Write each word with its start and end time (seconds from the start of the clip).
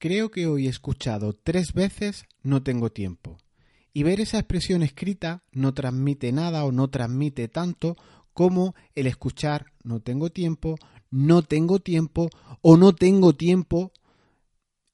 creo 0.00 0.30
que 0.30 0.46
hoy 0.46 0.66
he 0.66 0.70
escuchado 0.70 1.34
tres 1.34 1.74
veces 1.74 2.24
no 2.42 2.62
tengo 2.62 2.90
tiempo. 2.90 3.36
Y 3.92 4.02
ver 4.02 4.20
esa 4.20 4.38
expresión 4.38 4.82
escrita 4.82 5.44
no 5.52 5.74
transmite 5.74 6.32
nada 6.32 6.64
o 6.64 6.72
no 6.72 6.88
transmite 6.88 7.48
tanto 7.48 7.96
como 8.32 8.74
el 8.94 9.06
escuchar 9.06 9.66
no 9.84 10.00
tengo 10.00 10.30
tiempo, 10.30 10.76
no 11.10 11.42
tengo 11.42 11.80
tiempo 11.80 12.30
o 12.62 12.76
no 12.76 12.94
tengo 12.94 13.34
tiempo 13.34 13.92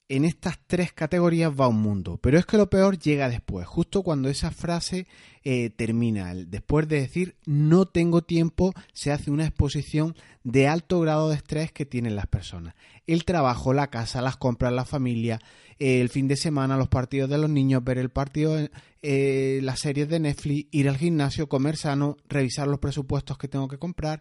en 0.09 0.25
estas 0.25 0.59
tres 0.67 0.93
categorías 0.93 1.53
va 1.53 1.69
un 1.69 1.81
mundo. 1.81 2.19
Pero 2.23 2.39
es 2.39 2.47
que 2.47 2.57
lo 2.57 2.71
peor 2.71 2.99
llega 2.99 3.29
después, 3.29 3.67
justo 3.67 4.03
cuando 4.03 4.29
esa 4.29 4.51
frase 4.51 5.07
eh, 5.43 5.71
termina. 5.71 6.33
Después 6.35 6.89
de 6.89 7.01
decir 7.01 7.37
no 7.45 7.87
tengo 7.87 8.23
tiempo, 8.23 8.73
se 8.93 9.11
hace 9.11 9.31
una 9.31 9.47
exposición 9.47 10.15
de 10.45 10.69
alto 10.69 11.01
grado 11.01 11.29
de 11.29 11.37
estrés 11.37 11.73
que 11.73 11.87
tienen 11.87 12.15
las 12.15 12.27
personas. 12.27 12.75
El 13.07 13.25
trabajo, 13.25 13.73
la 13.73 13.89
casa, 13.89 14.23
las 14.23 14.37
compras, 14.37 14.73
la 14.73 14.85
familia, 14.85 15.41
eh, 15.79 16.01
el 16.01 16.09
fin 16.09 16.29
de 16.29 16.37
semana, 16.37 16.77
los 16.77 16.89
partidos 16.89 17.29
de 17.29 17.39
los 17.39 17.51
niños, 17.51 17.83
ver 17.83 17.99
el 17.99 18.11
partido, 18.11 18.57
eh, 19.03 19.61
las 19.63 19.81
series 19.81 20.09
de 20.09 20.21
Netflix, 20.21 20.69
ir 20.71 20.89
al 20.89 20.99
gimnasio, 20.99 21.49
comer 21.49 21.77
sano, 21.77 22.17
revisar 22.29 22.69
los 22.69 22.79
presupuestos 22.79 23.39
que 23.39 23.49
tengo 23.49 23.69
que 23.69 23.79
comprar. 23.79 24.21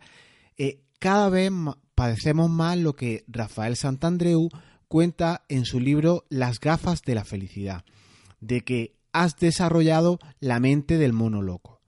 cada 0.98 1.30
vez 1.30 1.52
padecemos 1.94 2.50
más 2.50 2.78
lo 2.78 2.96
que 2.96 3.24
Rafael 3.28 3.76
Santandreu 3.76 4.50
cuenta 4.88 5.44
en 5.50 5.66
su 5.66 5.80
libro 5.80 6.26
Las 6.30 6.60
gafas 6.60 7.02
de 7.04 7.16
la 7.16 7.26
felicidad, 7.26 7.84
de 8.40 8.62
que 8.62 8.96
has 9.12 9.38
desarrollado 9.38 10.20
la 10.40 10.60
mente 10.60 10.98
del 10.98 11.14
mono 11.14 11.42
loco. 11.42 11.82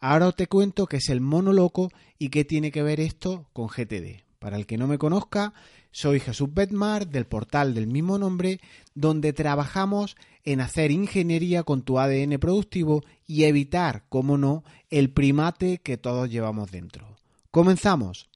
Ahora 0.00 0.32
te 0.32 0.48
cuento 0.48 0.86
qué 0.86 0.96
es 0.96 1.08
el 1.10 1.20
mono 1.20 1.52
loco 1.52 1.90
y 2.18 2.30
qué 2.30 2.44
tiene 2.44 2.72
que 2.72 2.82
ver 2.82 2.98
esto 2.98 3.46
con 3.52 3.68
GTD. 3.68 4.24
Para 4.40 4.56
el 4.56 4.66
que 4.66 4.76
no 4.76 4.88
me 4.88 4.98
conozca, 4.98 5.54
soy 5.92 6.18
Jesús 6.18 6.52
Betmar 6.52 7.06
del 7.06 7.26
portal 7.26 7.74
del 7.74 7.86
mismo 7.86 8.18
nombre, 8.18 8.60
donde 8.94 9.32
trabajamos 9.32 10.16
en 10.42 10.60
hacer 10.60 10.90
ingeniería 10.90 11.62
con 11.62 11.82
tu 11.82 12.00
ADN 12.00 12.40
productivo 12.40 13.02
y 13.26 13.44
evitar, 13.44 14.04
como 14.08 14.36
no, 14.38 14.64
el 14.90 15.10
primate 15.10 15.78
que 15.78 15.98
todos 15.98 16.28
llevamos 16.28 16.72
dentro. 16.72 17.16
Comenzamos. 17.52 18.31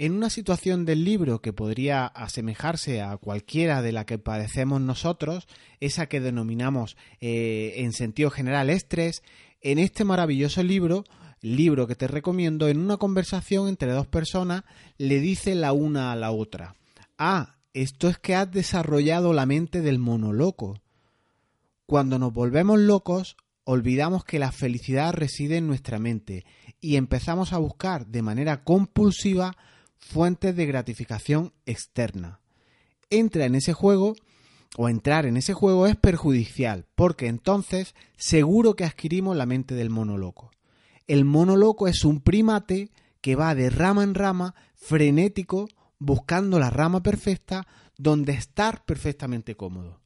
En 0.00 0.12
una 0.12 0.30
situación 0.30 0.84
del 0.84 1.04
libro 1.04 1.40
que 1.40 1.52
podría 1.52 2.06
asemejarse 2.06 3.02
a 3.02 3.16
cualquiera 3.16 3.82
de 3.82 3.90
la 3.90 4.06
que 4.06 4.16
padecemos 4.16 4.80
nosotros, 4.80 5.48
esa 5.80 6.06
que 6.06 6.20
denominamos 6.20 6.96
eh, 7.20 7.74
en 7.78 7.92
sentido 7.92 8.30
general 8.30 8.70
estrés, 8.70 9.24
en 9.60 9.80
este 9.80 10.04
maravilloso 10.04 10.62
libro, 10.62 11.02
libro 11.40 11.88
que 11.88 11.96
te 11.96 12.06
recomiendo, 12.06 12.68
en 12.68 12.78
una 12.78 12.96
conversación 12.96 13.66
entre 13.66 13.90
dos 13.90 14.06
personas, 14.06 14.62
le 14.98 15.18
dice 15.18 15.56
la 15.56 15.72
una 15.72 16.12
a 16.12 16.16
la 16.16 16.30
otra, 16.30 16.76
ah, 17.18 17.56
esto 17.74 18.08
es 18.08 18.18
que 18.18 18.36
has 18.36 18.48
desarrollado 18.52 19.32
la 19.32 19.46
mente 19.46 19.80
del 19.80 19.98
monoloco. 19.98 20.80
Cuando 21.86 22.20
nos 22.20 22.32
volvemos 22.32 22.78
locos, 22.78 23.36
olvidamos 23.64 24.24
que 24.24 24.38
la 24.38 24.52
felicidad 24.52 25.12
reside 25.12 25.56
en 25.56 25.66
nuestra 25.66 25.98
mente 25.98 26.44
y 26.80 26.94
empezamos 26.94 27.52
a 27.52 27.58
buscar 27.58 28.06
de 28.06 28.22
manera 28.22 28.62
compulsiva 28.62 29.56
fuentes 29.98 30.56
de 30.56 30.66
gratificación 30.66 31.52
externa. 31.66 32.40
Entra 33.10 33.46
en 33.46 33.54
ese 33.54 33.72
juego 33.72 34.14
o 34.76 34.88
entrar 34.88 35.26
en 35.26 35.36
ese 35.36 35.54
juego 35.54 35.86
es 35.86 35.96
perjudicial, 35.96 36.86
porque 36.94 37.26
entonces 37.26 37.94
seguro 38.16 38.74
que 38.74 38.84
adquirimos 38.84 39.36
la 39.36 39.46
mente 39.46 39.74
del 39.74 39.90
mono 39.90 40.18
loco. 40.18 40.50
El 41.06 41.24
mono 41.24 41.56
loco 41.56 41.88
es 41.88 42.04
un 42.04 42.20
primate 42.20 42.90
que 43.20 43.34
va 43.34 43.54
de 43.54 43.70
rama 43.70 44.02
en 44.02 44.14
rama, 44.14 44.54
frenético, 44.74 45.68
buscando 45.98 46.58
la 46.58 46.70
rama 46.70 47.02
perfecta 47.02 47.66
donde 47.96 48.32
estar 48.32 48.84
perfectamente 48.84 49.56
cómodo. 49.56 50.00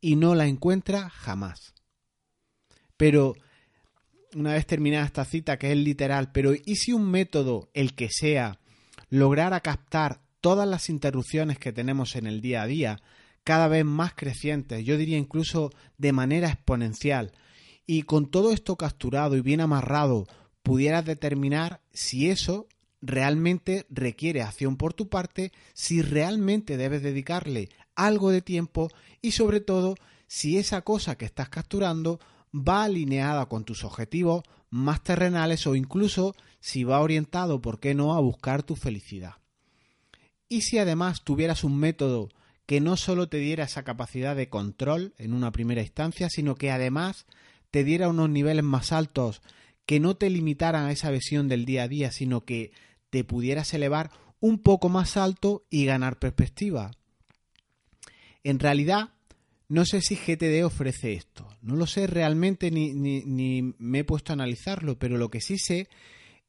Y 0.00 0.16
no 0.16 0.34
la 0.34 0.46
encuentra 0.46 1.10
jamás. 1.10 1.74
Pero, 2.96 3.34
una 4.34 4.54
vez 4.54 4.66
terminada 4.66 5.04
esta 5.04 5.24
cita, 5.24 5.58
que 5.58 5.70
es 5.72 5.76
literal, 5.76 6.32
pero 6.32 6.52
¿y 6.54 6.76
si 6.76 6.92
un 6.92 7.10
método, 7.10 7.70
el 7.74 7.94
que 7.94 8.08
sea, 8.10 8.59
lograr 9.10 9.60
captar 9.60 10.20
todas 10.40 10.66
las 10.66 10.88
interrupciones 10.88 11.58
que 11.58 11.72
tenemos 11.72 12.16
en 12.16 12.26
el 12.26 12.40
día 12.40 12.62
a 12.62 12.66
día, 12.66 13.02
cada 13.44 13.68
vez 13.68 13.84
más 13.84 14.14
crecientes, 14.14 14.84
yo 14.84 14.96
diría 14.96 15.18
incluso 15.18 15.70
de 15.98 16.12
manera 16.12 16.48
exponencial, 16.48 17.32
y 17.86 18.02
con 18.02 18.30
todo 18.30 18.52
esto 18.52 18.76
capturado 18.76 19.36
y 19.36 19.40
bien 19.40 19.60
amarrado, 19.60 20.26
pudieras 20.62 21.04
determinar 21.04 21.80
si 21.92 22.30
eso 22.30 22.68
realmente 23.02 23.86
requiere 23.90 24.42
acción 24.42 24.76
por 24.76 24.94
tu 24.94 25.08
parte, 25.08 25.52
si 25.72 26.02
realmente 26.02 26.76
debes 26.76 27.02
dedicarle 27.02 27.68
algo 27.94 28.30
de 28.30 28.42
tiempo 28.42 28.90
y 29.20 29.32
sobre 29.32 29.60
todo 29.60 29.96
si 30.26 30.58
esa 30.58 30.82
cosa 30.82 31.16
que 31.16 31.24
estás 31.24 31.48
capturando 31.48 32.20
va 32.54 32.84
alineada 32.84 33.46
con 33.46 33.64
tus 33.64 33.84
objetivos 33.84 34.44
más 34.70 35.02
terrenales 35.02 35.66
o 35.66 35.74
incluso 35.74 36.34
si 36.60 36.84
va 36.84 37.00
orientado, 37.00 37.60
¿por 37.60 37.80
qué 37.80 37.94
no?, 37.94 38.14
a 38.14 38.20
buscar 38.20 38.62
tu 38.62 38.76
felicidad. 38.76 39.34
Y 40.48 40.62
si 40.62 40.78
además 40.78 41.22
tuvieras 41.22 41.64
un 41.64 41.78
método 41.78 42.28
que 42.66 42.80
no 42.80 42.96
solo 42.96 43.28
te 43.28 43.38
diera 43.38 43.64
esa 43.64 43.82
capacidad 43.82 44.36
de 44.36 44.48
control 44.48 45.14
en 45.18 45.32
una 45.32 45.50
primera 45.52 45.82
instancia, 45.82 46.28
sino 46.28 46.54
que 46.54 46.70
además 46.70 47.26
te 47.70 47.84
diera 47.84 48.08
unos 48.08 48.30
niveles 48.30 48.64
más 48.64 48.92
altos 48.92 49.42
que 49.86 49.98
no 50.00 50.16
te 50.16 50.30
limitaran 50.30 50.86
a 50.86 50.92
esa 50.92 51.10
visión 51.10 51.48
del 51.48 51.64
día 51.64 51.84
a 51.84 51.88
día, 51.88 52.12
sino 52.12 52.44
que 52.44 52.72
te 53.10 53.24
pudieras 53.24 53.74
elevar 53.74 54.10
un 54.38 54.58
poco 54.58 54.88
más 54.88 55.16
alto 55.16 55.64
y 55.68 55.84
ganar 55.84 56.18
perspectiva. 56.18 56.92
En 58.44 58.58
realidad, 58.58 59.10
no 59.70 59.84
sé 59.84 60.00
si 60.00 60.16
GTD 60.16 60.64
ofrece 60.64 61.12
esto, 61.12 61.48
no 61.62 61.76
lo 61.76 61.86
sé 61.86 62.08
realmente 62.08 62.72
ni, 62.72 62.92
ni, 62.92 63.74
me 63.78 64.00
he 64.00 64.04
puesto 64.04 64.32
a 64.32 64.34
analizarlo, 64.34 64.98
pero 64.98 65.16
lo 65.16 65.30
que 65.30 65.40
sí 65.40 65.58
sé 65.58 65.88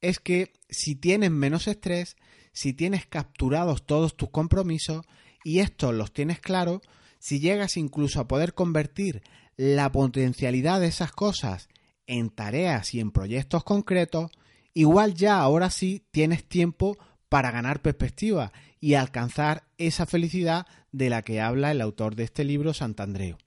es 0.01 0.19
que 0.19 0.53
si 0.69 0.95
tienes 0.95 1.29
menos 1.29 1.67
estrés, 1.67 2.17
si 2.51 2.73
tienes 2.73 3.05
capturados 3.05 3.85
todos 3.85 4.17
tus 4.17 4.31
compromisos 4.31 5.05
y 5.43 5.59
estos 5.59 5.93
los 5.93 6.11
tienes 6.13 6.39
claros, 6.39 6.81
si 7.19 7.39
llegas 7.39 7.77
incluso 7.77 8.19
a 8.19 8.27
poder 8.27 8.55
convertir 8.55 9.21
la 9.55 9.91
potencialidad 9.91 10.81
de 10.81 10.87
esas 10.87 11.11
cosas 11.11 11.69
en 12.07 12.31
tareas 12.31 12.95
y 12.95 13.01
en 13.01 13.11
proyectos 13.11 13.63
concretos, 13.63 14.31
igual 14.73 15.13
ya 15.13 15.37
ahora 15.37 15.69
sí 15.69 16.07
tienes 16.09 16.43
tiempo 16.43 16.97
para 17.31 17.49
ganar 17.49 17.81
perspectiva 17.81 18.51
y 18.81 18.95
alcanzar 18.95 19.63
esa 19.77 20.05
felicidad 20.05 20.67
de 20.91 21.09
la 21.09 21.21
que 21.21 21.39
habla 21.39 21.71
el 21.71 21.79
autor 21.79 22.15
de 22.15 22.25
este 22.25 22.43
libro, 22.43 22.73
Santandreu. 22.73 23.37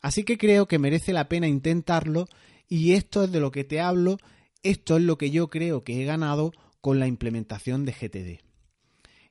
Así 0.00 0.24
que 0.24 0.38
creo 0.38 0.66
que 0.66 0.78
merece 0.78 1.12
la 1.12 1.28
pena 1.28 1.46
intentarlo 1.46 2.28
y 2.66 2.94
esto 2.94 3.24
es 3.24 3.30
de 3.30 3.40
lo 3.40 3.50
que 3.50 3.62
te 3.62 3.78
hablo, 3.78 4.16
esto 4.62 4.96
es 4.96 5.02
lo 5.02 5.18
que 5.18 5.30
yo 5.30 5.50
creo 5.50 5.84
que 5.84 6.00
he 6.00 6.06
ganado 6.06 6.52
con 6.80 6.98
la 6.98 7.08
implementación 7.08 7.84
de 7.84 7.92
GTD. 7.92 8.42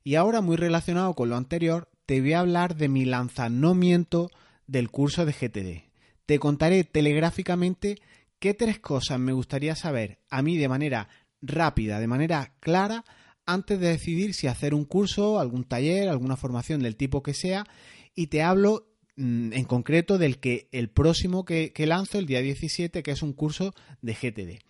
Y 0.04 0.14
ahora, 0.14 0.42
muy 0.42 0.56
relacionado 0.56 1.16
con 1.16 1.30
lo 1.30 1.36
anterior, 1.36 1.90
te 2.06 2.22
voy 2.22 2.34
a 2.34 2.42
hablar 2.42 2.76
de 2.76 2.90
mi 2.90 3.06
lanzamiento 3.06 4.30
del 4.68 4.92
curso 4.92 5.26
de 5.26 5.34
GTD. 5.34 5.90
Te 6.28 6.38
contaré 6.38 6.84
telegráficamente 6.84 7.98
qué 8.38 8.54
tres 8.54 8.78
cosas 8.78 9.18
me 9.20 9.34
gustaría 9.34 9.76
saber 9.76 10.20
a 10.30 10.44
mí 10.44 10.58
de 10.58 10.70
manera 10.70 11.10
rápida, 11.42 12.00
de 12.00 12.06
manera 12.06 12.54
clara, 12.60 13.04
antes 13.54 13.80
de 13.80 13.88
decidir 13.88 14.34
si 14.34 14.48
hacer 14.48 14.74
un 14.74 14.86
curso, 14.86 15.40
algún 15.40 15.64
taller, 15.64 16.10
alguna 16.10 16.38
formación 16.38 16.82
del 16.82 16.96
tipo 16.96 17.24
que 17.24 17.34
sea, 17.34 17.66
y 18.16 18.28
te 18.28 18.44
hablo 18.44 18.88
mm, 19.16 19.54
en 19.54 19.66
concreto 19.66 20.18
del 20.18 20.40
que 20.40 20.70
el 20.72 20.90
próximo 20.90 21.46
que, 21.46 21.74
lanzo, 21.86 22.20
el 22.20 22.26
día 22.26 22.42
17, 22.42 23.02
que 23.02 23.12
es 23.12 23.24
un 23.24 23.34
curso 23.34 23.74
de 24.02 24.14
GTD. 24.14 24.64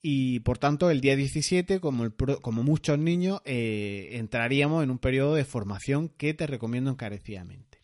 Y 0.00 0.40
por 0.40 0.58
tanto, 0.58 0.90
el 0.90 1.00
día 1.00 1.16
17, 1.16 1.80
como, 1.80 2.62
muchos 2.62 2.98
niños, 2.98 3.40
eh, 3.44 4.10
entraríamos 4.12 4.84
en 4.84 4.90
un 4.90 4.98
periodo 4.98 5.34
de 5.34 5.44
formación 5.44 6.08
que 6.08 6.34
te 6.34 6.46
recomiendo 6.46 6.90
encarecidamente. 6.90 7.78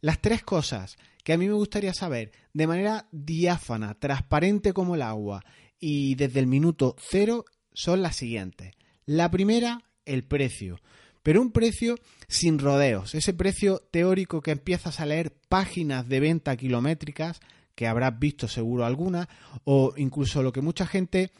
Las 0.00 0.20
tres 0.20 0.42
cosas 0.42 0.96
que 1.24 1.32
a 1.32 1.38
mí 1.38 1.48
me 1.48 1.54
gustaría 1.54 1.92
saber 1.92 2.30
de 2.52 2.68
manera 2.68 3.08
diáfana, 3.10 3.98
transparente 3.98 4.72
como 4.72 4.94
el 4.94 5.02
agua 5.02 5.42
y 5.80 6.14
desde 6.14 6.38
el 6.38 6.46
minuto 6.46 6.94
cero 7.00 7.44
son 7.72 8.00
las 8.00 8.14
siguientes. 8.14 8.74
La 9.06 9.30
primera, 9.30 9.82
el 10.04 10.24
precio, 10.24 10.80
pero 11.22 11.40
un 11.40 11.52
precio 11.52 11.96
sin 12.28 12.58
rodeos, 12.58 13.14
ese 13.14 13.32
precio 13.32 13.80
teórico 13.90 14.40
que 14.40 14.50
empiezas 14.50 14.98
a 14.98 15.06
leer 15.06 15.32
páginas 15.48 16.08
de 16.08 16.20
venta 16.20 16.56
kilométricas, 16.56 17.40
que 17.76 17.86
habrás 17.86 18.18
visto 18.18 18.48
seguro 18.48 18.84
alguna, 18.84 19.28
o 19.64 19.94
incluso 19.96 20.42
lo 20.42 20.52
que 20.52 20.60
mucha 20.60 20.86
gente 20.86 21.30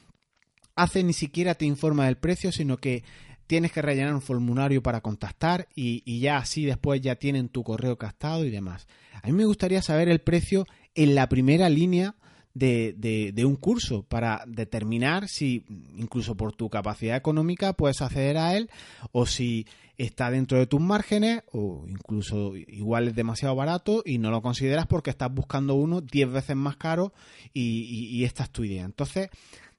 hace 0.76 1.02
ni 1.02 1.12
siquiera 1.12 1.56
te 1.56 1.64
informa 1.64 2.06
del 2.06 2.18
precio, 2.18 2.52
sino 2.52 2.76
que 2.76 3.02
tienes 3.46 3.72
que 3.72 3.82
rellenar 3.82 4.14
un 4.14 4.22
formulario 4.22 4.82
para 4.82 5.00
contactar 5.00 5.66
y, 5.74 6.20
ya 6.20 6.36
así 6.36 6.64
después 6.64 7.00
ya 7.00 7.16
tienen 7.16 7.48
tu 7.48 7.64
correo 7.64 7.96
captado 7.96 8.44
y 8.44 8.50
demás. 8.50 8.86
A 9.22 9.26
mí 9.26 9.32
me 9.32 9.44
gustaría 9.44 9.82
saber 9.82 10.08
el 10.08 10.20
precio 10.20 10.66
en 10.94 11.14
la 11.14 11.28
primera 11.28 11.68
línea 11.68 12.14
de, 12.56 13.44
un 13.44 13.56
curso 13.56 14.02
para 14.02 14.42
determinar 14.46 15.28
si, 15.28 15.64
incluso 15.96 16.36
por 16.36 16.54
tu 16.54 16.70
capacidad 16.70 17.16
económica, 17.16 17.74
puedes 17.74 18.00
acceder 18.00 18.38
a 18.38 18.56
él 18.56 18.70
o 19.12 19.26
si 19.26 19.66
está 19.98 20.30
dentro 20.30 20.58
de 20.58 20.66
tus 20.66 20.80
márgenes 20.80 21.42
o 21.52 21.84
incluso 21.88 22.54
igual 22.56 23.08
es 23.08 23.14
demasiado 23.14 23.54
barato 23.54 24.02
y 24.04 24.18
no 24.18 24.30
lo 24.30 24.42
consideras 24.42 24.86
porque 24.86 25.10
estás 25.10 25.32
buscando 25.32 25.74
uno 25.74 26.00
10 26.00 26.32
veces 26.32 26.56
más 26.56 26.76
caro 26.76 27.12
y, 27.52 28.08
y 28.10 28.24
esta 28.24 28.44
es 28.44 28.50
tu 28.50 28.64
idea. 28.64 28.84
Entonces, 28.84 29.30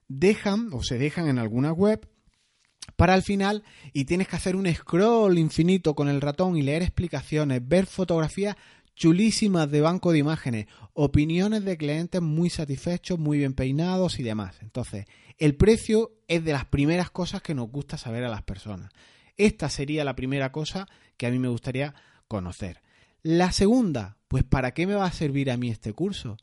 dejan 0.08 0.70
o 0.72 0.82
se 0.82 0.98
dejan 0.98 1.28
en 1.28 1.38
alguna 1.38 1.72
web 1.72 2.08
para 2.96 3.14
el 3.14 3.22
final 3.22 3.64
y 3.92 4.06
tienes 4.06 4.28
que 4.28 4.36
hacer 4.36 4.56
un 4.56 4.72
scroll 4.72 5.38
infinito 5.38 5.94
con 5.94 6.08
el 6.08 6.20
ratón 6.20 6.56
y 6.56 6.62
leer 6.62 6.82
explicaciones, 6.82 7.66
ver 7.66 7.86
fotografías 7.86 8.56
chulísimas 8.98 9.70
de 9.70 9.80
banco 9.80 10.10
de 10.10 10.18
imágenes, 10.18 10.66
opiniones 10.92 11.64
de 11.64 11.76
clientes 11.76 12.20
muy 12.20 12.50
satisfechos, 12.50 13.18
muy 13.18 13.38
bien 13.38 13.54
peinados 13.54 14.18
y 14.18 14.24
demás. 14.24 14.56
Entonces, 14.60 15.06
el 15.38 15.54
precio 15.54 16.10
es 16.26 16.44
de 16.44 16.52
las 16.52 16.64
primeras 16.64 17.10
cosas 17.10 17.40
que 17.40 17.54
nos 17.54 17.70
gusta 17.70 17.96
saber 17.96 18.24
a 18.24 18.28
las 18.28 18.42
personas. 18.42 18.90
Esta 19.36 19.70
sería 19.70 20.04
la 20.04 20.16
primera 20.16 20.50
cosa 20.50 20.88
que 21.16 21.26
a 21.26 21.30
mí 21.30 21.38
me 21.38 21.48
gustaría 21.48 21.94
conocer. 22.26 22.82
La 23.22 23.52
segunda, 23.52 24.16
pues 24.26 24.42
¿para 24.42 24.74
qué 24.74 24.86
me 24.86 24.94
va 24.94 25.06
a 25.06 25.12
servir 25.12 25.50
a 25.52 25.56
mí 25.56 25.70
este 25.70 25.92
curso? 25.92 26.36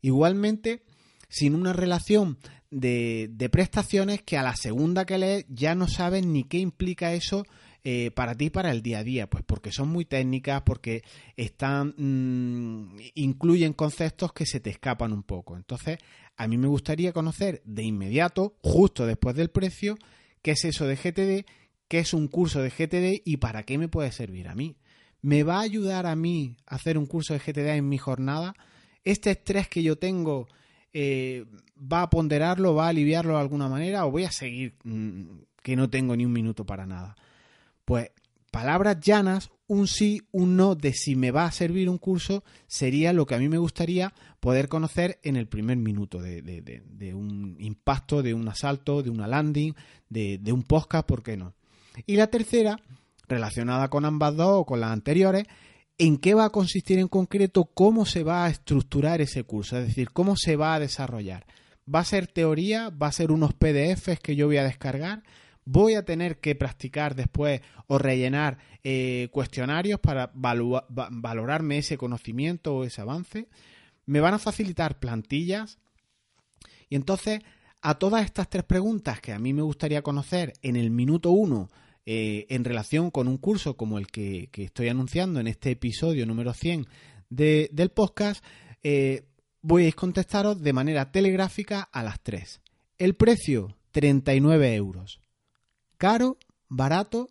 Igualmente, 0.00 0.84
sin 1.28 1.56
una 1.56 1.72
relación 1.72 2.38
de, 2.70 3.48
prestaciones 3.50 4.22
que 4.22 4.38
a 4.38 4.44
la 4.44 4.54
segunda 4.54 5.06
que 5.06 5.18
lees 5.18 5.46
ya 5.48 5.74
no 5.74 5.88
sabes 5.88 6.24
ni 6.24 6.44
qué 6.44 6.58
implica 6.58 7.14
eso 7.14 7.44
eh, 7.88 8.10
para 8.10 8.34
ti 8.34 8.50
para 8.50 8.72
el 8.72 8.82
día 8.82 8.98
a 8.98 9.04
día, 9.04 9.30
pues 9.30 9.44
porque 9.44 9.70
son 9.70 9.90
muy 9.90 10.04
técnicas, 10.04 10.62
porque 10.62 11.04
están 11.36 11.94
mm, 11.96 12.96
incluyen 13.14 13.74
conceptos 13.74 14.32
que 14.32 14.44
se 14.44 14.58
te 14.58 14.70
escapan 14.70 15.12
un 15.12 15.22
poco. 15.22 15.56
Entonces, 15.56 15.98
a 16.36 16.48
mí 16.48 16.58
me 16.58 16.66
gustaría 16.66 17.12
conocer 17.12 17.62
de 17.64 17.84
inmediato, 17.84 18.56
justo 18.60 19.06
después 19.06 19.36
del 19.36 19.50
precio, 19.50 19.96
qué 20.42 20.50
es 20.50 20.64
eso 20.64 20.84
de 20.88 20.96
GTD, 20.96 21.48
qué 21.86 22.00
es 22.00 22.12
un 22.12 22.26
curso 22.26 22.60
de 22.60 22.70
GTD 22.70 23.22
y 23.24 23.36
para 23.36 23.62
qué 23.62 23.78
me 23.78 23.86
puede 23.86 24.10
servir 24.10 24.48
a 24.48 24.56
mí. 24.56 24.74
¿Me 25.22 25.44
va 25.44 25.58
a 25.58 25.62
ayudar 25.62 26.06
a 26.06 26.16
mí 26.16 26.56
a 26.66 26.74
hacer 26.74 26.98
un 26.98 27.06
curso 27.06 27.34
de 27.34 27.38
GTD 27.38 27.76
en 27.76 27.88
mi 27.88 27.98
jornada? 27.98 28.56
¿Este 29.04 29.30
estrés 29.30 29.68
que 29.68 29.84
yo 29.84 29.96
tengo 29.96 30.48
eh, 30.92 31.44
va 31.80 32.02
a 32.02 32.10
ponderarlo, 32.10 32.74
va 32.74 32.86
a 32.86 32.88
aliviarlo 32.88 33.34
de 33.34 33.40
alguna 33.42 33.68
manera 33.68 34.06
o 34.06 34.10
voy 34.10 34.24
a 34.24 34.32
seguir 34.32 34.74
mm, 34.82 35.22
que 35.62 35.76
no 35.76 35.88
tengo 35.88 36.16
ni 36.16 36.24
un 36.24 36.32
minuto 36.32 36.66
para 36.66 36.84
nada. 36.84 37.14
Pues 37.86 38.10
palabras 38.50 38.98
llanas, 39.00 39.50
un 39.68 39.86
sí, 39.86 40.20
un 40.32 40.56
no 40.56 40.74
de 40.74 40.92
si 40.92 41.14
me 41.14 41.30
va 41.30 41.44
a 41.44 41.52
servir 41.52 41.88
un 41.88 41.98
curso 41.98 42.42
sería 42.66 43.12
lo 43.12 43.26
que 43.26 43.36
a 43.36 43.38
mí 43.38 43.48
me 43.48 43.58
gustaría 43.58 44.12
poder 44.40 44.68
conocer 44.68 45.20
en 45.22 45.36
el 45.36 45.46
primer 45.46 45.76
minuto 45.76 46.20
de, 46.20 47.12
un 47.14 47.56
impacto, 47.60 48.24
de 48.24 48.34
un 48.34 48.48
asalto, 48.48 49.04
de 49.04 49.10
una 49.10 49.28
landing, 49.28 49.72
de, 50.08 50.52
un 50.52 50.64
podcast, 50.64 51.06
¿por 51.06 51.22
qué 51.22 51.36
no? 51.36 51.54
Y 52.06 52.16
la 52.16 52.26
tercera, 52.26 52.80
relacionada 53.28 53.88
con 53.88 54.04
ambas 54.04 54.34
dos 54.34 54.62
o 54.62 54.66
con 54.66 54.80
las 54.80 54.90
anteriores, 54.90 55.44
en 55.96 56.18
qué 56.18 56.34
va 56.34 56.46
a 56.46 56.50
consistir 56.50 56.98
en 56.98 57.08
concreto, 57.08 57.66
cómo 57.66 58.04
se 58.04 58.24
va 58.24 58.46
a 58.46 58.50
estructurar 58.50 59.20
ese 59.20 59.44
curso, 59.44 59.78
es 59.78 59.86
decir, 59.86 60.10
cómo 60.10 60.34
se 60.36 60.56
va 60.56 60.74
a 60.74 60.80
desarrollar. 60.80 61.46
¿Va 61.92 62.00
a 62.00 62.04
ser 62.04 62.26
teoría? 62.26 62.90
¿Va 62.90 63.06
a 63.06 63.12
ser 63.12 63.30
unos 63.30 63.54
PDFs 63.54 64.18
que 64.18 64.34
yo 64.34 64.46
voy 64.46 64.56
a 64.56 64.64
descargar? 64.64 65.22
¿Voy 65.68 65.94
a 65.94 66.04
tener 66.04 66.38
que 66.38 66.54
practicar 66.54 67.16
después 67.16 67.60
o 67.88 67.98
rellenar 67.98 68.58
eh, 68.84 69.28
cuestionarios 69.32 69.98
para 69.98 70.30
valorarme 70.32 71.78
ese 71.78 71.98
conocimiento 71.98 72.76
o 72.76 72.84
ese 72.84 73.00
avance? 73.00 73.48
¿Me 74.06 74.20
van 74.20 74.34
a 74.34 74.38
facilitar 74.38 75.00
plantillas? 75.00 75.80
Y 76.88 76.94
entonces, 76.94 77.40
a 77.82 77.98
todas 77.98 78.24
estas 78.24 78.48
tres 78.48 78.62
preguntas 78.62 79.20
que 79.20 79.32
a 79.32 79.40
mí 79.40 79.52
me 79.52 79.62
gustaría 79.62 80.02
conocer 80.02 80.52
en 80.62 80.76
el 80.76 80.92
minuto 80.92 81.30
uno 81.30 81.68
eh, 82.04 82.46
en 82.48 82.62
relación 82.62 83.10
con 83.10 83.26
un 83.26 83.36
curso 83.36 83.76
como 83.76 83.98
el 83.98 84.06
que, 84.06 84.48
estoy 84.52 84.88
anunciando 84.88 85.40
en 85.40 85.48
este 85.48 85.72
episodio 85.72 86.26
número 86.26 86.52
100 86.52 86.86
del 87.28 87.90
podcast, 87.90 88.44
eh, 88.84 89.24
voy 89.62 89.88
a 89.88 89.92
contestaros 89.92 90.62
de 90.62 90.72
manera 90.72 91.10
telegráfica 91.10 91.82
a 91.82 92.04
las 92.04 92.22
tres. 92.22 92.60
El 92.98 93.16
precio, 93.16 93.76
39 93.90 94.76
euros. 94.76 95.25
Caro, 95.98 96.38
barato. 96.68 97.28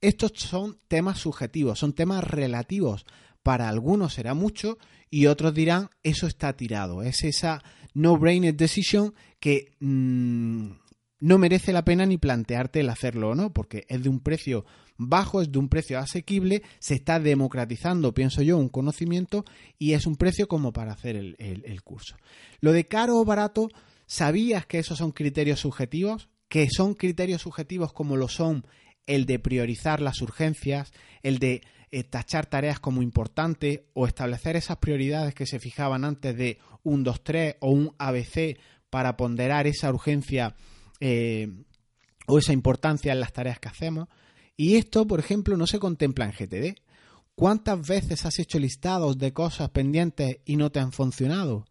Estos 0.00 0.32
son 0.36 0.78
temas 0.88 1.18
subjetivos, 1.18 1.78
son 1.78 1.94
temas 1.94 2.22
relativos. 2.22 3.06
Para 3.42 3.68
algunos 3.68 4.14
será 4.14 4.34
mucho 4.34 4.78
y 5.10 5.26
otros 5.26 5.54
dirán, 5.54 5.88
eso 6.02 6.26
está 6.26 6.56
tirado. 6.56 7.02
Es 7.02 7.24
esa 7.24 7.62
no-brainer 7.94 8.54
decision 8.54 9.14
que 9.40 9.74
mm, 9.80 10.70
no 11.20 11.38
merece 11.38 11.72
la 11.72 11.84
pena 11.84 12.04
ni 12.06 12.18
plantearte 12.18 12.80
el 12.80 12.90
hacerlo 12.90 13.30
o 13.30 13.34
no, 13.34 13.52
porque 13.52 13.86
es 13.88 14.02
de 14.02 14.08
un 14.08 14.20
precio 14.20 14.64
bajo, 14.98 15.40
es 15.40 15.50
de 15.50 15.58
un 15.58 15.68
precio 15.68 15.98
asequible, 15.98 16.62
se 16.78 16.94
está 16.94 17.20
democratizando, 17.20 18.14
pienso 18.14 18.42
yo, 18.42 18.58
un 18.58 18.68
conocimiento 18.68 19.44
y 19.78 19.92
es 19.92 20.06
un 20.06 20.16
precio 20.16 20.48
como 20.48 20.72
para 20.72 20.92
hacer 20.92 21.16
el, 21.16 21.82
curso. 21.82 22.16
Lo 22.60 22.72
de 22.72 22.86
caro 22.86 23.16
o 23.16 23.24
barato, 23.24 23.68
¿sabías 24.06 24.66
que 24.66 24.78
esos 24.78 24.98
son 24.98 25.12
criterios 25.12 25.60
subjetivos? 25.60 26.28
Que 26.48 26.68
son 26.70 26.94
criterios 26.94 27.42
subjetivos 27.42 27.92
como 27.92 28.16
lo 28.16 28.28
son 28.28 28.66
el 29.06 29.26
de 29.26 29.38
priorizar 29.38 30.00
las 30.00 30.20
urgencias, 30.20 30.92
el 31.22 31.38
de 31.38 31.62
eh, 31.92 32.04
tachar 32.04 32.46
tareas 32.46 32.80
como 32.80 33.02
importantes 33.02 33.82
o 33.94 34.06
establecer 34.06 34.56
esas 34.56 34.78
prioridades 34.78 35.34
que 35.34 35.46
se 35.46 35.60
fijaban 35.60 36.04
antes 36.04 36.36
de 36.36 36.58
un 36.82 37.04
2-3 37.04 37.56
o 37.60 37.70
un 37.70 37.94
ABC 37.98 38.58
para 38.90 39.16
ponderar 39.16 39.66
esa 39.66 39.90
urgencia 39.90 40.56
eh, 41.00 41.48
o 42.26 42.38
esa 42.38 42.52
importancia 42.52 43.12
en 43.12 43.20
las 43.20 43.32
tareas 43.32 43.60
que 43.60 43.68
hacemos. 43.68 44.08
Y 44.56 44.76
esto, 44.76 45.06
por 45.06 45.20
ejemplo, 45.20 45.56
no 45.56 45.66
se 45.66 45.78
contempla 45.78 46.24
en 46.24 46.32
GTD. 46.32 46.80
¿Cuántas 47.34 47.86
veces 47.86 48.24
has 48.24 48.38
hecho 48.38 48.58
listados 48.58 49.18
de 49.18 49.32
cosas 49.32 49.70
pendientes 49.70 50.38
y 50.44 50.56
no 50.56 50.70
te 50.70 50.80
han 50.80 50.92
funcionado? 50.92 51.66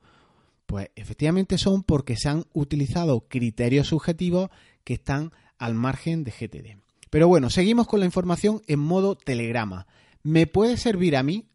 Pues 0.66 0.90
efectivamente 0.96 1.58
son 1.58 1.84
porque 1.84 2.16
se 2.18 2.30
han 2.30 2.46
utilizado 2.54 3.28
criterios 3.28 3.88
subjetivos 3.88 4.50
que 4.84 4.96
están 4.96 5.32
al 5.58 5.76
margen 5.76 6.24
de 6.24 6.32
GTD. 6.32 6.82
Pero 7.10 7.28
bueno, 7.28 7.50
seguimos 7.50 7.88
con 7.88 8.00
la 8.00 8.06
información 8.06 8.62
en 8.68 8.80
modo 8.80 9.16
telegrama. 9.16 9.88
¿Me 10.24 10.48
puede 10.48 10.78
servir 10.78 11.16
a 11.16 11.24
mí? 11.24 11.46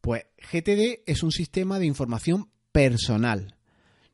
Pues 0.00 0.24
GTD 0.52 1.02
es 1.06 1.22
un 1.22 1.32
sistema 1.32 1.78
de 1.78 1.86
información 1.86 2.48
personal. 2.72 3.56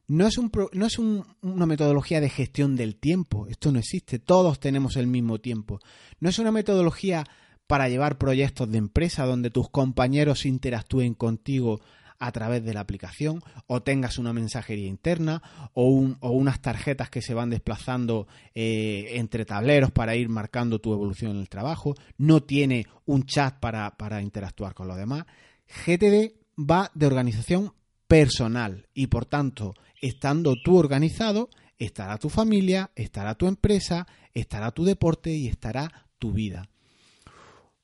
No 0.09 0.27
es, 0.27 0.39
no 0.73 0.87
es 0.87 0.99
una 0.99 1.67
metodología 1.67 2.21
de 2.21 2.29
gestión 2.29 2.77
del 2.77 2.97
tiempo, 2.97 3.47
esto 3.47 3.71
no 3.73 3.79
existe, 3.79 4.19
todos 4.19 4.61
tenemos 4.61 4.97
el 4.97 5.07
mismo 5.07 5.39
tiempo. 5.39 5.79
No 6.21 6.29
es 6.29 6.39
una 6.39 6.53
metodología 6.53 7.25
para 7.67 7.89
llevar 7.89 8.19
proyectos 8.19 8.71
de 8.71 8.79
empresa 8.79 9.25
donde 9.25 9.51
tus 9.51 9.71
compañeros 9.71 10.45
interactúen 10.45 11.15
contigo 11.15 11.81
a 12.23 12.31
través 12.31 12.65
de 12.65 12.73
la 12.73 12.81
aplicación 12.81 13.43
o 13.67 13.83
tengas 13.83 14.17
una 14.17 14.33
mensajería 14.33 14.87
interna 14.87 15.43
o, 15.75 15.89
unas 15.89 16.63
tarjetas 16.63 17.11
que 17.11 17.21
se 17.21 17.35
van 17.35 17.51
desplazando 17.51 18.29
eh, 18.55 19.15
entre 19.15 19.45
tableros 19.45 19.91
para 19.91 20.15
ir 20.15 20.29
marcando 20.29 20.79
tu 20.79 20.93
evolución 20.93 21.33
en 21.33 21.39
el 21.39 21.49
trabajo. 21.49 21.97
No 22.19 22.45
tiene 22.45 22.87
un 23.07 23.25
chat 23.25 23.59
para, 23.59 23.97
para 23.97 24.23
interactuar 24.23 24.73
con 24.73 24.87
los 24.87 24.97
demás. 24.97 25.25
GTD 25.67 26.33
va 26.59 26.93
de 26.95 27.07
organización 27.07 27.75
personal 28.07 28.87
y 28.95 29.09
por 29.09 29.27
tanto 29.27 29.75
estando 30.01 30.55
tú 30.63 30.77
organizado, 30.77 31.51
estará 31.77 32.19
tu 32.19 32.29
familia, 32.29 32.93
estará 32.95 33.35
tu 33.35 33.49
empresa, 33.49 34.07
estará 34.33 34.71
tu 34.71 34.85
deporte 34.85 35.33
y 35.33 35.49
estará 35.49 36.07
tu 36.21 36.31
vida. 36.31 36.69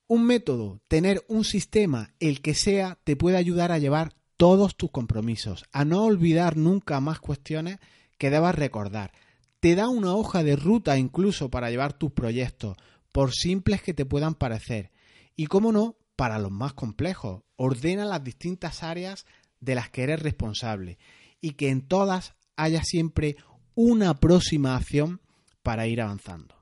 Un 0.07 0.27
método, 0.27 0.81
tener 0.87 1.25
un 1.27 1.45
sistema, 1.45 2.15
el 2.21 2.41
que 2.41 2.55
sea, 2.55 2.99
te 3.03 3.17
puede 3.17 3.37
ayudar 3.37 3.73
a 3.73 3.79
llevar 3.79 4.15
todos 4.39 4.77
tus 4.77 4.91
compromisos, 4.91 5.65
a 5.73 5.85
no 5.85 6.05
olvidar 6.05 6.57
nunca 6.57 7.01
más 7.01 7.19
cuestiones 7.19 7.81
que 8.17 8.31
debas 8.31 8.55
recordar. 8.55 9.13
Te 9.61 9.75
da 9.75 9.89
una 9.89 10.15
hoja 10.15 10.45
de 10.45 10.55
ruta 10.55 10.97
incluso 10.97 11.51
para 11.51 11.71
llevar 11.71 11.93
tus 11.93 12.13
proyectos, 12.13 12.77
por 13.13 13.33
simples 13.33 13.83
que 13.83 13.95
te 13.95 14.07
puedan 14.07 14.35
parecer. 14.35 14.93
Y 15.35 15.47
cómo 15.47 15.73
no, 15.73 15.97
para 16.15 16.39
los 16.39 16.53
más 16.53 16.73
complejos, 16.73 17.43
ordena 17.57 18.05
las 18.05 18.23
distintas 18.23 18.85
áreas 18.85 19.27
de 19.61 19.75
las 19.75 19.91
que 19.91 20.05
eres 20.05 20.23
responsable 20.23 20.99
y 21.41 21.53
que 21.53 21.69
en 21.71 21.83
todas 21.83 22.35
haya 22.57 22.85
siempre 22.85 23.37
una 23.75 24.15
próxima 24.15 24.77
acción 24.77 25.21
para 25.65 25.89
ir 25.89 26.01
avanzando. 26.01 26.55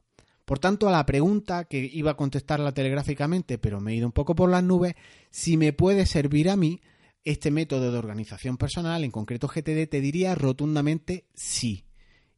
Por 0.46 0.58
tanto, 0.58 0.88
a 0.88 0.92
la 0.92 1.04
pregunta 1.04 1.64
que 1.64 1.90
iba 1.92 2.12
a 2.12 2.16
contestarla 2.16 2.72
telegráficamente, 2.72 3.58
pero 3.58 3.80
me 3.80 3.92
he 3.92 3.96
ido 3.96 4.06
un 4.06 4.12
poco 4.12 4.34
por 4.34 4.48
las 4.48 4.64
nubes, 4.64 4.94
si 5.30 5.58
me 5.58 5.74
puede 5.74 6.06
servir 6.06 6.48
a 6.48 6.56
mí 6.56 6.80
este 7.26 7.50
método 7.50 7.90
de 7.90 7.98
organización 7.98 8.56
personal, 8.56 9.02
en 9.02 9.10
concreto 9.10 9.48
GTD, 9.48 9.88
te 9.90 10.00
diría 10.00 10.36
rotundamente 10.36 11.26
sí. 11.34 11.84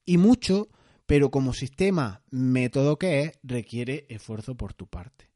Y 0.07 0.17
mucho, 0.17 0.71
pero 1.05 1.31
como 1.31 1.53
sistema, 1.53 2.23
método 2.31 2.99
que 2.99 3.21
es, 3.21 3.39
requiere 3.43 4.07
esfuerzo 4.09 4.57
por 4.57 4.73
tu 4.73 4.87
parte. 4.87 5.29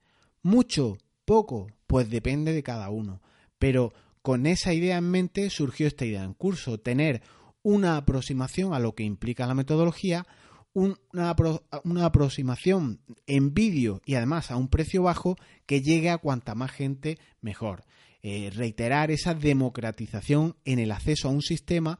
Mucho, 0.43 0.97
poco, 1.27 1.67
pues 1.87 2.09
depende 2.09 2.55
de 2.55 2.63
cada 2.63 2.89
uno. 2.89 3.21
Pero 3.59 3.93
con 4.23 4.47
esa 4.47 4.73
idea 4.73 4.97
en 4.97 5.11
mente 5.11 5.51
surgió 5.51 5.87
esta 5.87 6.07
idea 6.07 6.25
en 6.25 6.33
curso, 6.33 6.81
tener 6.81 7.23
una 7.63 7.99
aproximación 7.99 8.73
a 8.73 8.79
lo 8.79 8.95
que 8.95 9.05
implica 9.05 9.47
la 9.47 9.55
metodología, 9.55 10.27
una, 10.73 11.37
una, 11.85 12.07
aproximación 12.07 13.03
en 13.27 13.53
vídeo 13.53 14.01
y 14.07 14.15
además 14.15 14.51
a 14.51 14.57
un 14.57 14.69
precio 14.69 15.03
bajo 15.03 15.37
que 15.67 15.83
llegue 15.83 16.09
a 16.09 16.17
cuanta 16.17 16.55
más 16.55 16.71
gente 16.71 17.19
mejor. 17.43 17.85
Eh, 18.23 18.51
reiterar 18.55 19.11
esa 19.11 19.35
democratización 19.35 20.55
en 20.65 20.79
el 20.79 20.93
acceso 20.93 21.29
a 21.29 21.33
un 21.33 21.43
sistema 21.43 21.99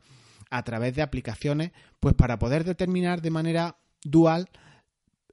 a 0.51 0.63
través 0.63 0.95
de 0.95 1.03
aplicaciones, 1.03 1.73
pues 1.99 2.15
para 2.15 2.39
poder 2.39 2.63
determinar 2.65 3.23
de 3.23 3.31
manera 3.31 3.79
dual 4.05 4.49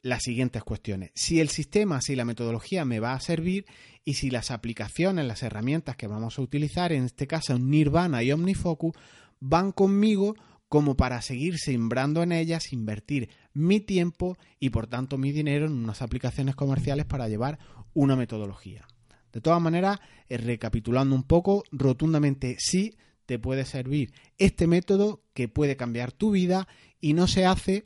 las 0.02 0.24
siguientes 0.24 0.64
cuestiones. 0.64 1.12
Si 1.14 1.40
el 1.40 1.50
sistema, 1.50 2.02
si 2.02 2.16
la 2.16 2.26
metodología 2.26 2.86
me 2.86 3.00
va 3.00 3.14
a 3.14 3.20
servir 3.20 3.66
y 4.06 4.16
si 4.16 4.30
las 4.30 4.50
aplicaciones, 4.50 5.26
las 5.26 5.44
herramientas 5.44 5.96
que 5.96 6.08
vamos 6.08 6.40
a 6.40 6.42
utilizar, 6.42 6.92
en 6.92 7.06
este 7.06 7.28
caso 7.28 7.60
Nirvana 7.60 8.24
y 8.24 8.32
OmniFocus, 8.32 8.96
van 9.40 9.72
conmigo 9.72 10.36
como 10.70 10.96
para 10.96 11.22
seguir 11.22 11.58
sembrando 11.58 12.24
en 12.24 12.32
ellas, 12.32 12.74
invertir 12.74 13.30
mi 13.54 13.80
tiempo 13.80 14.38
y 14.60 14.70
por 14.70 14.88
tanto 14.88 15.18
mi 15.18 15.32
dinero 15.32 15.66
en 15.66 15.74
unas 15.74 16.02
aplicaciones 16.02 16.56
comerciales 16.56 17.06
para 17.06 17.28
llevar 17.28 17.60
una 17.94 18.16
metodología. 18.16 18.88
De 19.32 19.42
todas 19.42 19.62
maneras, 19.62 20.00
eh, 20.28 20.38
recapitulando 20.38 21.16
un 21.16 21.24
poco, 21.24 21.64
rotundamente 21.72 22.56
sí 22.60 22.96
te 23.26 23.38
puede 23.40 23.66
servir 23.66 24.12
este 24.38 24.66
método 24.66 25.22
que 25.34 25.48
puede 25.48 25.78
cambiar 25.78 26.12
tu 26.12 26.32
vida 26.32 26.68
y 27.00 27.14
no 27.14 27.28
se 27.28 27.46
hace 27.46 27.84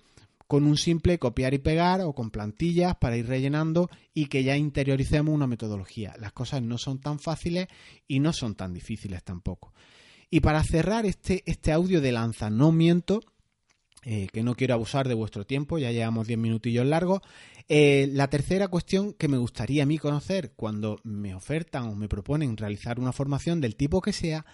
con 0.48 0.66
un 0.66 0.78
simple 0.78 1.20
copiar 1.20 1.54
y 1.54 1.58
pegar 1.58 2.02
o 2.02 2.14
con 2.14 2.30
plantillas 2.30 2.96
para 2.96 3.18
ir 3.18 3.28
rellenando 3.28 3.90
y 4.14 4.28
que 4.28 4.44
ya 4.44 4.56
interioricemos 4.56 5.34
una 5.34 5.48
metodología. 5.48 6.16
Las 6.20 6.32
cosas 6.32 6.62
no 6.62 6.78
son 6.78 7.00
tan 7.00 7.20
fáciles 7.20 7.68
y 8.08 8.20
no 8.20 8.34
son 8.34 8.56
tan 8.56 8.74
difíciles 8.74 9.24
tampoco. 9.24 9.74
Y 10.30 10.40
para 10.40 10.64
cerrar 10.64 11.06
este, 11.06 11.44
este 11.46 11.72
audio 11.72 12.02
de 12.02 12.12
lanzamiento, 12.12 13.22
eh, 14.06 14.28
que 14.32 14.44
no 14.44 14.56
quiero 14.56 14.74
abusar 14.74 15.08
de 15.08 15.14
vuestro 15.14 15.46
tiempo, 15.46 15.78
ya 15.78 15.92
llevamos 15.92 16.28
10 16.28 16.40
minutillos 16.40 16.86
largos, 16.86 17.22
eh, 17.70 18.10
la 18.12 18.30
tercera 18.30 18.68
cuestión 18.68 19.14
que 19.14 19.28
me 19.28 19.38
gustaría 19.38 19.84
a 19.84 19.86
mí 19.86 19.98
conocer 19.98 20.52
cuando 20.56 21.00
me 21.04 21.34
ofertan 21.34 21.90
o 21.90 21.96
me 21.96 22.10
proponen 22.10 22.58
realizar 22.58 23.00
una 23.00 23.14
formación 23.14 23.62
del 23.62 23.76
tipo 23.76 24.02
que 24.02 24.12
sea, 24.12 24.46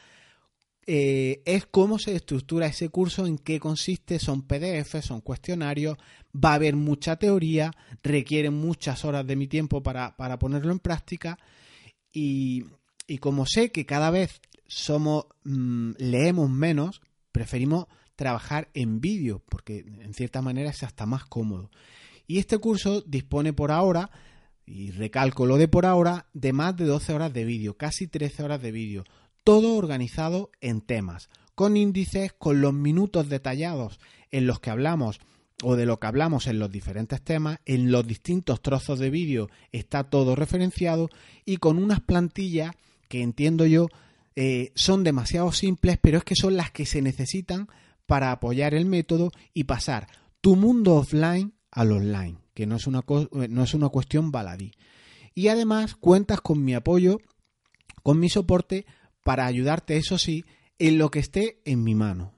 eh, 0.91 1.43
es 1.45 1.67
cómo 1.67 1.99
se 1.99 2.15
estructura 2.15 2.65
ese 2.65 2.89
curso, 2.89 3.27
en 3.27 3.37
qué 3.37 3.59
consiste, 3.59 4.17
son 4.17 4.43
PDF, 4.43 5.01
son 5.03 5.21
cuestionarios, 5.21 5.97
va 6.33 6.51
a 6.51 6.55
haber 6.55 6.75
mucha 6.75 7.17
teoría, 7.17 7.71
requieren 8.01 8.55
muchas 8.55 9.05
horas 9.05 9.27
de 9.27 9.35
mi 9.35 9.47
tiempo 9.47 9.83
para, 9.83 10.15
ponerlo 10.39 10.71
en 10.71 10.79
práctica. 10.79 11.37
Y, 12.11 12.65
como 13.19 13.45
sé 13.45 13.71
que 13.71 13.85
cada 13.85 14.09
vez 14.09 14.41
somos 14.65 15.25
mm, 15.43 15.91
leemos 15.99 16.49
menos, 16.49 17.01
preferimos 17.31 17.85
trabajar 18.19 18.67
en 18.73 18.99
vídeo 18.99 19.41
porque 19.47 19.85
en 20.01 20.13
cierta 20.13 20.41
manera 20.41 20.69
es 20.69 20.83
hasta 20.83 21.05
más 21.05 21.23
cómodo. 21.23 21.71
Y 22.27 22.37
este 22.37 22.57
curso 22.57 22.99
dispone 23.01 23.53
por 23.53 23.71
ahora, 23.71 24.11
y 24.65 24.91
recalco 24.91 25.45
lo 25.45 25.55
de 25.55 25.69
por 25.69 25.85
ahora, 25.85 26.27
de 26.33 26.51
más 26.51 26.75
de 26.75 26.83
12 26.83 27.13
horas 27.13 27.33
de 27.33 27.45
vídeo, 27.45 27.77
casi 27.77 28.07
13 28.07 28.43
horas 28.43 28.61
de 28.61 28.73
vídeo, 28.73 29.05
todo 29.45 29.77
organizado 29.77 30.51
en 30.59 30.81
temas, 30.81 31.29
con 31.55 31.77
índices, 31.77 32.33
con 32.33 32.59
los 32.59 32.73
minutos 32.73 33.29
detallados 33.29 34.01
en 34.31 34.47
los 34.47 34.59
que 34.59 34.69
hablamos 34.69 35.21
o 35.63 35.77
de 35.77 35.85
lo 35.85 35.97
que 36.01 36.07
hablamos 36.07 36.47
en 36.47 36.59
los 36.59 36.69
diferentes 36.69 37.21
temas, 37.21 37.59
en 37.65 37.89
los 37.89 38.05
distintos 38.05 38.61
trozos 38.61 38.99
de 38.99 39.09
vídeo 39.09 39.49
está 39.71 40.03
todo 40.03 40.35
referenciado 40.35 41.09
y 41.45 41.55
con 41.55 41.77
unas 41.77 42.01
plantillas 42.01 42.75
que 43.07 43.21
entiendo 43.21 43.65
yo 43.65 43.87
eh, 44.35 44.71
son 44.75 45.05
demasiado 45.05 45.53
simples, 45.53 45.97
pero 46.01 46.17
es 46.17 46.25
que 46.25 46.35
son 46.35 46.57
las 46.57 46.71
que 46.71 46.85
se 46.85 47.01
necesitan 47.01 47.69
para 48.09 48.31
apoyar 48.31 48.73
el 48.73 48.87
método 48.87 49.31
y 49.53 49.65
pasar 49.65 50.07
tu 50.41 50.55
mundo 50.55 50.95
offline 50.95 51.53
al 51.69 51.91
online, 51.91 52.39
que 52.55 52.65
no 52.65 52.77
es 52.77 52.87
una, 52.87 53.03
no 53.49 53.63
es 53.63 53.73
una 53.75 53.89
cuestión 53.89 54.31
baladí. 54.31 54.71
Y 55.35 55.49
además 55.49 55.93
cuentas 55.93 56.41
con 56.41 56.65
mi 56.65 56.73
apoyo, 56.73 57.19
con 58.01 58.19
mi 58.19 58.27
soporte 58.27 58.87
para 59.23 59.45
ayudarte, 59.45 59.95
eso 59.97 60.17
sí, 60.17 60.43
en 60.79 60.97
lo 60.97 61.11
que 61.11 61.19
esté 61.19 61.61
en 61.65 61.83
mi 61.83 61.93
mano. 61.93 62.33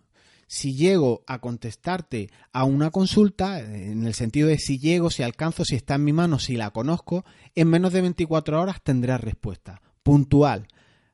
Si 0.46 0.76
llego 0.76 1.24
a 1.26 1.40
contestarte 1.40 2.30
a 2.52 2.66
una 2.66 2.92
consulta, 2.92 3.62
en 3.62 4.06
el 4.06 4.14
sentido 4.14 4.50
de 4.50 4.58
si 4.58 4.78
llego, 4.78 5.10
si 5.10 5.24
alcanzo, 5.24 5.64
si 5.64 5.76
está 5.76 5.96
en 5.96 6.04
mi 6.04 6.12
mano, 6.12 6.38
si 6.38 6.58
la 6.58 6.72
conozco, 6.72 7.24
en 7.56 7.70
menos 7.70 7.94
de 7.94 8.02
24 8.02 8.62
horas 8.62 8.84
tendrás 8.84 9.22
respuesta. 9.22 9.82
Puntual. 10.04 10.68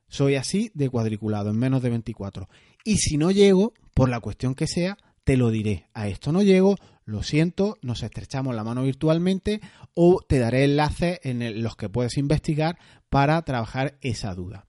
Soy 0.08 0.34
así 0.34 0.72
de 0.74 0.90
cuadriculado, 0.90 1.50
en 1.50 1.58
menos 1.58 1.80
de 1.80 1.90
24. 1.90 2.48
Y 2.82 2.96
si 2.96 3.18
no 3.18 3.30
llego, 3.30 3.74
por 3.98 4.10
la 4.10 4.20
cuestión 4.20 4.54
que 4.54 4.68
sea, 4.68 4.96
te 5.24 5.36
lo 5.36 5.50
diré. 5.50 5.88
A 5.92 6.06
esto 6.06 6.30
no 6.30 6.44
llego, 6.44 6.76
lo 7.04 7.24
siento, 7.24 7.78
nos 7.82 8.04
estrechamos 8.04 8.54
la 8.54 8.62
mano 8.62 8.84
virtualmente 8.84 9.60
o 9.92 10.20
te 10.20 10.38
daré 10.38 10.62
enlaces 10.62 11.18
en 11.24 11.64
los 11.64 11.74
que 11.74 11.88
puedes 11.88 12.16
investigar 12.16 12.78
para 13.08 13.42
trabajar 13.42 13.98
esa 14.00 14.36
duda. 14.36 14.66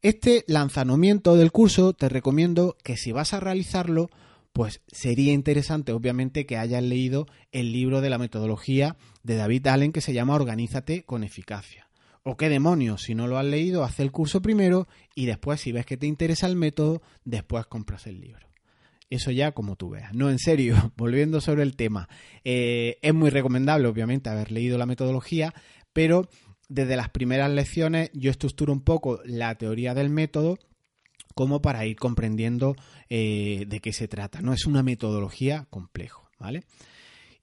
Este 0.00 0.44
lanzamiento 0.46 1.34
del 1.34 1.50
curso 1.50 1.92
te 1.92 2.08
recomiendo 2.08 2.76
que 2.84 2.96
si 2.96 3.10
vas 3.10 3.34
a 3.34 3.40
realizarlo, 3.40 4.10
pues 4.52 4.80
sería 4.86 5.32
interesante 5.32 5.90
obviamente 5.90 6.46
que 6.46 6.56
hayas 6.56 6.84
leído 6.84 7.26
el 7.50 7.72
libro 7.72 8.00
de 8.00 8.10
la 8.10 8.18
metodología 8.18 8.96
de 9.24 9.34
David 9.34 9.66
Allen 9.66 9.90
que 9.90 10.00
se 10.00 10.12
llama 10.12 10.36
Organízate 10.36 11.02
con 11.02 11.24
eficacia. 11.24 11.85
O 12.28 12.36
qué 12.36 12.48
demonios, 12.48 13.02
si 13.02 13.14
no 13.14 13.28
lo 13.28 13.38
has 13.38 13.44
leído, 13.44 13.84
haz 13.84 14.00
el 14.00 14.10
curso 14.10 14.42
primero 14.42 14.88
y 15.14 15.26
después 15.26 15.60
si 15.60 15.70
ves 15.70 15.86
que 15.86 15.96
te 15.96 16.08
interesa 16.08 16.48
el 16.48 16.56
método, 16.56 17.00
después 17.24 17.66
compras 17.66 18.08
el 18.08 18.20
libro. 18.20 18.48
Eso 19.08 19.30
ya 19.30 19.52
como 19.52 19.76
tú 19.76 19.90
veas. 19.90 20.12
No, 20.12 20.28
en 20.28 20.40
serio, 20.40 20.74
volviendo 20.96 21.40
sobre 21.40 21.62
el 21.62 21.76
tema. 21.76 22.08
Eh, 22.42 22.98
es 23.00 23.14
muy 23.14 23.30
recomendable, 23.30 23.86
obviamente, 23.86 24.28
haber 24.28 24.50
leído 24.50 24.76
la 24.76 24.86
metodología, 24.86 25.54
pero 25.92 26.28
desde 26.68 26.96
las 26.96 27.10
primeras 27.10 27.48
lecciones 27.48 28.10
yo 28.12 28.32
estructuro 28.32 28.72
un 28.72 28.80
poco 28.80 29.20
la 29.24 29.54
teoría 29.54 29.94
del 29.94 30.10
método 30.10 30.58
como 31.36 31.62
para 31.62 31.86
ir 31.86 31.94
comprendiendo 31.94 32.74
eh, 33.08 33.66
de 33.68 33.78
qué 33.78 33.92
se 33.92 34.08
trata. 34.08 34.40
No 34.42 34.52
es 34.52 34.66
una 34.66 34.82
metodología 34.82 35.68
complejo, 35.70 36.28
¿vale? 36.40 36.64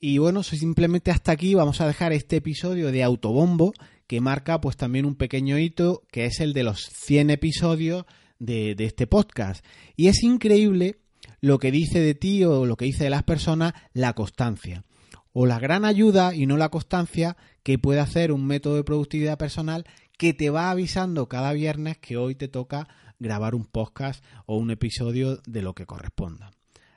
Y 0.02 0.18
bueno, 0.18 0.44
simplemente 0.44 1.10
hasta 1.12 1.32
aquí 1.32 1.54
vamos 1.54 1.80
a 1.80 1.88
dejar 1.88 2.12
este 2.12 2.36
episodio 2.36 2.92
de 2.92 3.04
Autobombo 3.04 3.72
que 4.14 4.22
marca 4.22 4.62
pues 4.62 4.78
también 4.78 5.08
un 5.08 5.16
pequeño 5.16 5.58
hito 5.58 6.04
que 6.12 6.26
es 6.26 6.40
el 6.40 6.54
de 6.54 6.62
los 6.62 6.84
100 6.84 7.32
episodios 7.32 8.06
de, 8.38 8.76
de 8.76 8.86
este 8.86 9.08
podcast. 9.08 9.66
Y 9.96 10.08
es 10.08 10.22
increíble 10.22 11.00
lo 11.42 11.58
que 11.58 11.72
dice 11.72 12.00
de 12.00 12.14
ti 12.14 12.44
o 12.44 12.68
lo 12.68 12.78
que 12.78 12.86
dice 12.86 13.06
de 13.06 13.10
las 13.10 13.24
personas 13.24 13.74
la 13.92 14.14
constancia 14.14 14.84
o 15.32 15.48
la 15.48 15.58
gran 15.58 15.84
ayuda 15.84 16.36
y 16.36 16.46
no 16.46 16.58
la 16.58 16.70
constancia 16.70 17.38
que 17.64 17.80
puede 17.80 18.02
hacer 18.02 18.32
un 18.32 18.46
método 18.46 18.76
de 18.76 18.84
productividad 18.84 19.40
personal 19.40 19.84
que 20.16 20.36
te 20.36 20.52
va 20.52 20.70
avisando 20.70 21.28
cada 21.28 21.52
viernes 21.52 21.98
que 21.98 22.16
hoy 22.16 22.36
te 22.36 22.48
toca 22.48 22.88
grabar 23.18 23.56
un 23.56 23.66
podcast 23.66 24.24
o 24.46 24.58
un 24.58 24.70
episodio 24.70 25.42
de 25.48 25.64
lo 25.64 25.74
que 25.74 25.88
corresponda. 25.88 26.52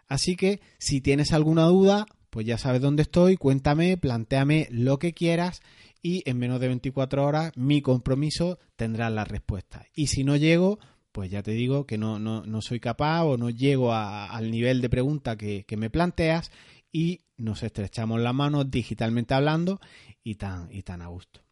Así 0.07 0.37
que 0.37 0.61
si 0.77 1.01
tienes 1.01 1.33
alguna 1.33 1.65
duda, 1.65 2.05
pues 2.29 2.45
ya 2.45 2.59
sabes 2.59 2.83
dónde 2.83 3.05
estoy, 3.05 3.39
cuéntame, 3.39 3.97
planteame 3.97 4.69
lo 4.71 4.99
que 4.99 5.15
quieras 5.15 5.63
y 6.03 6.23
en 6.29 6.39
menos 6.39 6.61
de 6.61 6.69
24 6.69 7.25
horas 7.25 7.53
mi 7.57 7.83
compromiso 7.83 8.59
tendrá 8.77 9.11
la 9.11 9.25
respuesta. 9.25 9.87
Y 9.95 10.09
si 10.09 10.25
no 10.25 10.37
llego, 10.37 10.79
pues 11.13 11.31
ya 11.31 11.43
te 11.43 11.53
digo 11.53 11.87
que 11.87 11.99
no, 11.99 12.19
no, 12.19 12.61
soy 12.63 12.81
capaz 12.81 13.25
o 13.25 13.37
no 13.37 13.51
llego 13.51 13.95
al 13.95 14.51
nivel 14.51 14.81
de 14.81 14.91
pregunta 14.91 15.37
que, 15.37 15.65
que 15.65 15.77
me 15.77 15.91
planteas 15.91 16.51
y 16.93 17.23
nos 17.37 17.63
estrechamos 17.63 18.21
la 18.21 18.33
mano 18.33 18.65
digitalmente 18.65 19.35
hablando 19.35 19.81
y 20.23 20.37
tan, 20.37 20.69
y 20.71 20.83
tan 20.83 21.03
a 21.03 21.07
gusto. 21.09 21.46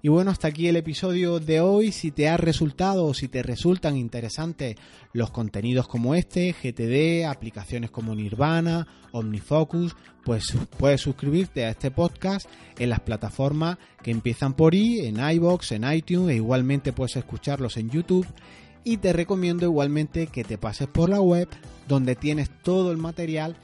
Y 0.00 0.08
bueno, 0.08 0.30
hasta 0.30 0.48
aquí 0.48 0.68
el 0.68 0.76
episodio 0.76 1.40
de 1.40 1.60
hoy. 1.60 1.90
Si 1.90 2.12
te 2.12 2.28
ha 2.28 2.36
resultado 2.36 3.04
o 3.04 3.14
si 3.14 3.28
te 3.28 3.42
resultan 3.42 3.96
interesantes 3.96 4.76
los 5.12 5.30
contenidos 5.30 5.88
como 5.88 6.14
este, 6.14 6.52
GTD, 6.52 7.28
aplicaciones 7.28 7.90
como 7.90 8.14
Nirvana, 8.14 8.86
OmniFocus, 9.12 9.96
pues 10.24 10.54
puedes 10.78 11.00
suscribirte 11.00 11.64
a 11.64 11.70
este 11.70 11.90
podcast 11.90 12.48
en 12.78 12.90
las 12.90 13.00
plataformas 13.00 13.78
que 14.02 14.12
empiezan 14.12 14.54
por 14.54 14.74
I, 14.74 15.06
en 15.06 15.18
iBox, 15.18 15.72
en 15.72 15.90
iTunes, 15.92 16.30
e 16.30 16.36
igualmente 16.36 16.92
puedes 16.92 17.16
escucharlos 17.16 17.76
en 17.76 17.90
YouTube. 17.90 18.26
Y 18.84 18.98
te 18.98 19.12
recomiendo 19.12 19.66
igualmente 19.66 20.28
que 20.28 20.44
te 20.44 20.58
pases 20.58 20.86
por 20.86 21.10
la 21.10 21.20
web 21.20 21.48
donde 21.88 22.14
tienes 22.14 22.50
todo 22.62 22.92
el 22.92 22.98
material 22.98 23.56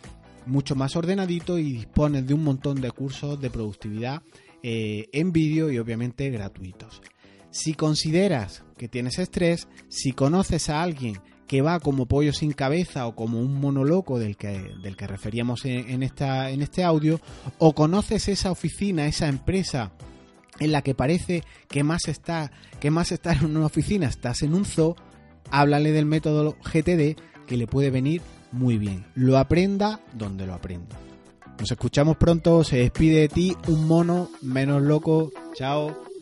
mucho 0.46 0.74
más 0.74 0.96
ordenadito 0.96 1.58
y 1.58 1.72
dispones 1.72 2.26
de 2.26 2.34
un 2.34 2.44
montón 2.44 2.80
de 2.80 2.90
cursos 2.90 3.40
de 3.40 3.50
productividad 3.50 4.22
eh, 4.66 5.10
en 5.12 5.30
vídeo 5.30 5.70
y 5.70 5.78
obviamente 5.78 6.30
gratuitos. 6.30 7.02
Si 7.50 7.74
consideras 7.74 8.64
que 8.78 8.88
tienes 8.88 9.18
estrés, 9.18 9.68
si 9.88 10.12
conoces 10.12 10.70
a 10.70 10.82
alguien 10.82 11.20
que 11.46 11.60
va 11.60 11.80
como 11.80 12.06
pollo 12.06 12.32
sin 12.32 12.52
cabeza 12.52 13.06
o 13.06 13.14
como 13.14 13.40
un 13.40 13.60
monoloco 13.60 14.18
del 14.18 14.38
que, 14.38 14.72
del 14.82 14.96
que 14.96 15.06
referíamos 15.06 15.66
en, 15.66 16.02
esta, 16.02 16.48
en 16.48 16.62
este 16.62 16.82
audio, 16.82 17.20
o 17.58 17.74
conoces 17.74 18.26
esa 18.28 18.50
oficina, 18.50 19.06
esa 19.06 19.28
empresa 19.28 19.92
en 20.58 20.72
la 20.72 20.80
que 20.80 20.94
parece 20.94 21.44
que 21.68 21.84
más 21.84 22.08
está, 22.08 22.50
que 22.80 22.90
más 22.90 23.12
estar 23.12 23.36
en 23.36 23.56
una 23.56 23.66
oficina, 23.66 24.06
estás 24.06 24.40
en 24.40 24.54
un 24.54 24.64
zoo, 24.64 24.96
háblale 25.50 25.92
del 25.92 26.06
método 26.06 26.56
GTD 26.62 27.20
que 27.46 27.58
le 27.58 27.66
puede 27.66 27.90
venir 27.90 28.22
muy 28.50 28.78
bien. 28.78 29.04
Lo 29.14 29.36
aprenda 29.36 30.00
donde 30.14 30.46
lo 30.46 30.54
aprenda. 30.54 30.96
Nos 31.58 31.70
escuchamos 31.70 32.16
pronto, 32.16 32.64
se 32.64 32.76
despide 32.76 33.20
de 33.20 33.28
ti 33.28 33.56
un 33.68 33.86
mono 33.86 34.28
menos 34.42 34.82
loco. 34.82 35.30
Chao. 35.54 36.13